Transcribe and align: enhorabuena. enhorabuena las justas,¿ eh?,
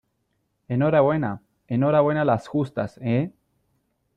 enhorabuena. 0.67 1.43
enhorabuena 1.67 2.25
las 2.25 2.47
justas,¿ 2.47 2.97
eh?, 3.03 3.31